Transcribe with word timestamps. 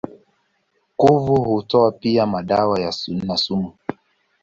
Kuvu 0.97 1.43
hutoa 1.43 1.91
pia 1.91 2.25
madawa 2.25 2.79
na 3.27 3.37
sumu. 3.37 3.73